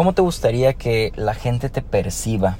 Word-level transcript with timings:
¿Cómo 0.00 0.14
te 0.14 0.22
gustaría 0.22 0.72
que 0.72 1.12
la 1.14 1.34
gente 1.34 1.68
te 1.68 1.82
perciba? 1.82 2.56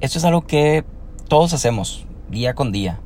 Esto 0.00 0.18
es 0.18 0.24
algo 0.24 0.46
que 0.46 0.84
todos 1.26 1.52
hacemos 1.52 2.06
día 2.30 2.54
con 2.54 2.70
día. 2.70 3.00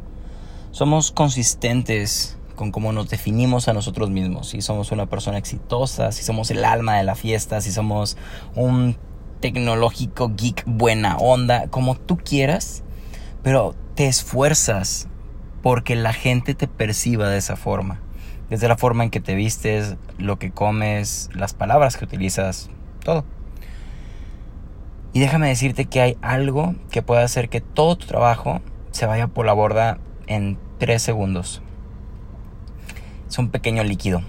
Somos 0.73 1.11
consistentes 1.11 2.37
con 2.55 2.71
cómo 2.71 2.93
nos 2.93 3.09
definimos 3.09 3.67
a 3.67 3.73
nosotros 3.73 4.11
mismos. 4.11 4.51
Si 4.51 4.61
somos 4.61 4.93
una 4.93 5.07
persona 5.07 5.39
exitosa, 5.39 6.13
si 6.13 6.23
somos 6.23 6.51
el 6.51 6.67
alma 6.67 6.99
de 6.99 7.05
la 7.05 7.15
fiesta, 7.15 7.63
si 7.63 7.73
somos 7.73 8.19
un 8.57 8.99
tecnológico 9.41 10.33
geek 10.37 10.65
buena 10.67 11.17
onda, 11.17 11.69
como 11.69 11.95
tú 11.95 12.19
quieras, 12.19 12.83
pero 13.43 13.75
te 13.95 14.07
esfuerzas 14.07 15.09
porque 15.63 15.97
la 15.97 16.13
gente 16.13 16.55
te 16.55 16.69
perciba 16.69 17.31
de 17.31 17.39
esa 17.39 17.57
forma. 17.57 18.03
Desde 18.51 18.69
la 18.69 18.77
forma 18.77 19.05
en 19.05 19.09
que 19.09 19.21
te 19.21 19.35
vistes, 19.35 19.97
lo 20.19 20.39
que 20.39 20.51
comes, 20.51 21.31
las 21.33 21.55
palabras 21.55 21.97
que 21.97 22.05
utilizas, 22.05 22.69
todo. 23.01 23.25
Y 25.13 25.21
déjame 25.21 25.49
decirte 25.49 25.87
que 25.87 26.01
hay 26.01 26.17
algo 26.23 26.75
que 26.91 27.03
puede 27.03 27.23
hacer 27.23 27.49
que 27.49 27.61
todo 27.61 27.97
tu 27.97 28.07
trabajo 28.07 28.61
se 28.93 29.07
vaya 29.07 29.27
por 29.27 29.45
la 29.45 29.53
borda 29.53 29.99
en 30.27 30.59
3 30.79 31.03
segundos. 31.03 31.63
Es 33.29 33.39
un 33.39 33.51
pequeño 33.51 33.83
líquido. 33.83 34.23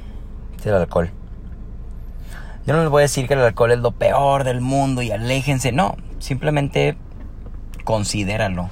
Es 0.60 0.66
el 0.66 0.74
alcohol. 0.74 1.12
Yo 2.66 2.74
no 2.74 2.82
les 2.82 2.90
voy 2.90 3.02
a 3.02 3.04
decir 3.04 3.28
que 3.28 3.36
el 3.36 3.42
alcohol 3.42 3.72
es 3.72 3.80
lo 3.80 3.92
peor 3.92 4.44
del 4.44 4.62
mundo 4.62 5.02
y 5.02 5.12
aléjense. 5.12 5.72
No, 5.72 5.98
simplemente 6.20 6.96
considéralo. 7.84 8.70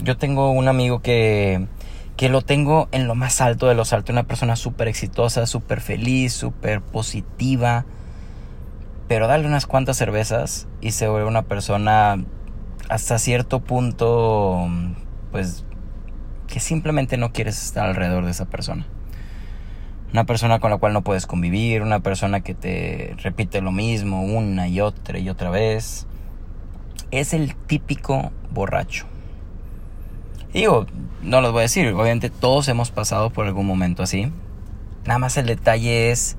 Yo 0.00 0.16
tengo 0.16 0.50
un 0.50 0.66
amigo 0.66 1.00
que, 1.00 1.66
que 2.16 2.28
lo 2.28 2.42
tengo 2.42 2.88
en 2.90 3.06
lo 3.06 3.14
más 3.14 3.40
alto 3.40 3.66
de 3.68 3.74
los 3.74 3.92
altos. 3.92 4.12
Una 4.12 4.24
persona 4.24 4.56
súper 4.56 4.88
exitosa, 4.88 5.46
súper 5.46 5.80
feliz, 5.80 6.32
súper 6.32 6.80
positiva 6.80 7.84
pero 9.10 9.26
dale 9.26 9.44
unas 9.44 9.66
cuantas 9.66 9.96
cervezas 9.96 10.68
y 10.80 10.92
se 10.92 11.08
vuelve 11.08 11.26
una 11.26 11.42
persona 11.42 12.24
hasta 12.88 13.18
cierto 13.18 13.58
punto, 13.58 14.68
pues, 15.32 15.64
que 16.46 16.60
simplemente 16.60 17.16
no 17.16 17.32
quieres 17.32 17.60
estar 17.60 17.88
alrededor 17.88 18.24
de 18.24 18.30
esa 18.30 18.44
persona. 18.44 18.86
Una 20.12 20.26
persona 20.26 20.60
con 20.60 20.70
la 20.70 20.78
cual 20.78 20.92
no 20.92 21.02
puedes 21.02 21.26
convivir, 21.26 21.82
una 21.82 21.98
persona 21.98 22.42
que 22.42 22.54
te 22.54 23.16
repite 23.20 23.60
lo 23.60 23.72
mismo 23.72 24.22
una 24.22 24.68
y 24.68 24.80
otra 24.80 25.18
y 25.18 25.28
otra 25.28 25.50
vez. 25.50 26.06
Es 27.10 27.34
el 27.34 27.56
típico 27.56 28.30
borracho. 28.52 29.06
Digo, 30.52 30.86
no 31.20 31.40
los 31.40 31.50
voy 31.50 31.58
a 31.58 31.62
decir, 31.62 31.92
obviamente 31.94 32.30
todos 32.30 32.68
hemos 32.68 32.92
pasado 32.92 33.30
por 33.30 33.44
algún 33.44 33.66
momento 33.66 34.04
así. 34.04 34.30
Nada 35.04 35.18
más 35.18 35.36
el 35.36 35.46
detalle 35.46 36.12
es 36.12 36.36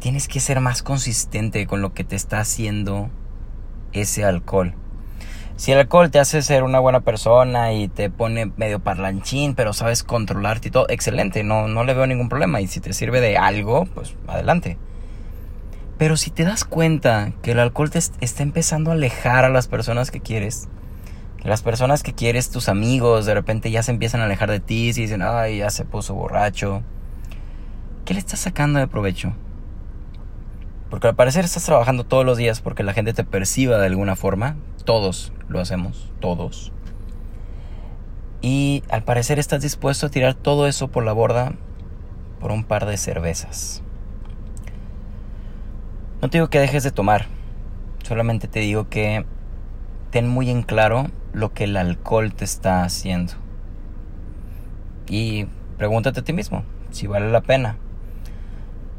tienes 0.00 0.26
que 0.26 0.40
ser 0.40 0.60
más 0.60 0.82
consistente 0.82 1.66
con 1.66 1.82
lo 1.82 1.92
que 1.92 2.04
te 2.04 2.16
está 2.16 2.40
haciendo 2.40 3.10
ese 3.92 4.24
alcohol. 4.24 4.74
Si 5.56 5.72
el 5.72 5.78
alcohol 5.78 6.10
te 6.10 6.18
hace 6.18 6.40
ser 6.40 6.62
una 6.62 6.80
buena 6.80 7.00
persona 7.00 7.74
y 7.74 7.88
te 7.88 8.08
pone 8.08 8.50
medio 8.56 8.80
parlanchín, 8.80 9.54
pero 9.54 9.74
sabes 9.74 10.02
controlarte 10.02 10.68
y 10.68 10.70
todo, 10.70 10.86
excelente, 10.88 11.44
no, 11.44 11.68
no 11.68 11.84
le 11.84 11.92
veo 11.92 12.06
ningún 12.06 12.30
problema. 12.30 12.62
Y 12.62 12.66
si 12.66 12.80
te 12.80 12.94
sirve 12.94 13.20
de 13.20 13.36
algo, 13.36 13.84
pues 13.84 14.16
adelante. 14.26 14.78
Pero 15.98 16.16
si 16.16 16.30
te 16.30 16.44
das 16.44 16.64
cuenta 16.64 17.32
que 17.42 17.52
el 17.52 17.58
alcohol 17.58 17.90
te 17.90 17.98
está 17.98 18.42
empezando 18.42 18.90
a 18.90 18.94
alejar 18.94 19.44
a 19.44 19.50
las 19.50 19.68
personas 19.68 20.10
que 20.10 20.20
quieres, 20.20 20.70
que 21.36 21.48
las 21.48 21.60
personas 21.60 22.02
que 22.02 22.14
quieres, 22.14 22.48
tus 22.50 22.70
amigos, 22.70 23.26
de 23.26 23.34
repente 23.34 23.70
ya 23.70 23.82
se 23.82 23.90
empiezan 23.90 24.22
a 24.22 24.24
alejar 24.24 24.50
de 24.50 24.60
ti, 24.60 24.88
y 24.88 24.92
dicen, 24.92 25.20
ay, 25.20 25.58
ya 25.58 25.68
se 25.68 25.84
puso 25.84 26.14
borracho, 26.14 26.82
¿qué 28.06 28.14
le 28.14 28.20
estás 28.20 28.40
sacando 28.40 28.78
de 28.78 28.88
provecho? 28.88 29.34
Porque 30.90 31.06
al 31.06 31.14
parecer 31.14 31.44
estás 31.44 31.64
trabajando 31.64 32.04
todos 32.04 32.26
los 32.26 32.36
días 32.36 32.60
porque 32.60 32.82
la 32.82 32.92
gente 32.92 33.12
te 33.12 33.22
perciba 33.22 33.78
de 33.78 33.86
alguna 33.86 34.16
forma. 34.16 34.56
Todos 34.84 35.32
lo 35.48 35.60
hacemos, 35.60 36.10
todos. 36.18 36.72
Y 38.42 38.82
al 38.90 39.04
parecer 39.04 39.38
estás 39.38 39.62
dispuesto 39.62 40.06
a 40.06 40.10
tirar 40.10 40.34
todo 40.34 40.66
eso 40.66 40.88
por 40.88 41.04
la 41.04 41.12
borda 41.12 41.52
por 42.40 42.50
un 42.50 42.64
par 42.64 42.86
de 42.86 42.96
cervezas. 42.96 43.82
No 46.20 46.28
te 46.28 46.38
digo 46.38 46.50
que 46.50 46.58
dejes 46.58 46.82
de 46.82 46.90
tomar, 46.90 47.26
solamente 48.02 48.48
te 48.48 48.60
digo 48.60 48.88
que 48.88 49.24
ten 50.10 50.28
muy 50.28 50.50
en 50.50 50.62
claro 50.62 51.06
lo 51.32 51.52
que 51.52 51.64
el 51.64 51.76
alcohol 51.76 52.34
te 52.34 52.44
está 52.44 52.82
haciendo. 52.82 53.34
Y 55.06 55.46
pregúntate 55.78 56.20
a 56.20 56.24
ti 56.24 56.32
mismo 56.32 56.64
si 56.90 57.06
vale 57.06 57.30
la 57.30 57.42
pena 57.42 57.76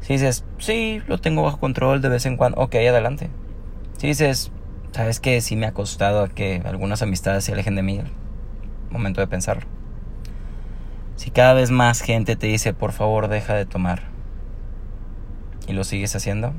si 0.02 0.14
dices, 0.14 0.44
sí, 0.58 1.00
lo 1.06 1.18
tengo 1.18 1.42
bajo 1.42 1.60
control 1.60 2.02
de 2.02 2.08
vez 2.08 2.26
en 2.26 2.36
cuando, 2.36 2.60
ok, 2.60 2.74
adelante. 2.74 3.30
Si 3.98 4.08
dices, 4.08 4.50
sabes 4.90 5.20
que 5.20 5.40
sí 5.40 5.54
me 5.54 5.66
ha 5.66 5.72
costado 5.72 6.24
a 6.24 6.28
que 6.28 6.60
algunas 6.64 7.02
amistades 7.02 7.44
se 7.44 7.52
alejen 7.52 7.76
de 7.76 7.82
mí, 7.82 8.00
momento 8.90 9.20
de 9.20 9.28
pensarlo. 9.28 9.62
Si 11.14 11.30
cada 11.30 11.54
vez 11.54 11.70
más 11.70 12.00
gente 12.00 12.34
te 12.34 12.48
dice, 12.48 12.74
por 12.74 12.90
favor, 12.90 13.28
deja 13.28 13.54
de 13.54 13.64
tomar, 13.64 14.02
y 15.68 15.72
lo 15.72 15.84
sigues 15.84 16.16
haciendo, 16.16 16.52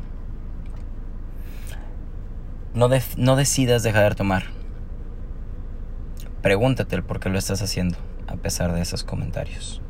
no, 2.74 2.90
no 3.18 3.36
decidas 3.36 3.84
dejar 3.84 4.12
de 4.12 4.16
tomar. 4.16 4.44
Pregúntate 6.42 6.96
el 6.96 7.04
por 7.04 7.20
qué 7.20 7.30
lo 7.30 7.38
estás 7.38 7.62
haciendo, 7.62 7.98
a 8.28 8.38
pesar 8.38 8.74
de 8.74 8.82
esos 8.82 9.04
comentarios. 9.04 9.82